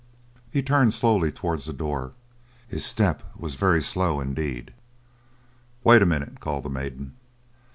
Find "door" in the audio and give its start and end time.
1.73-2.13